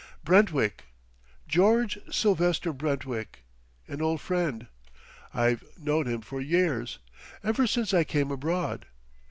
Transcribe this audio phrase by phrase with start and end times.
[0.23, 0.85] "Brentwick
[1.47, 3.43] George Silvester Brentwick:
[3.87, 4.65] an old friend.
[5.31, 6.97] I've known him for years,
[7.43, 8.87] ever since I came abroad.